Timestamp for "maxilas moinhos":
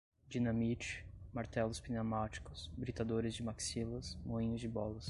3.43-4.59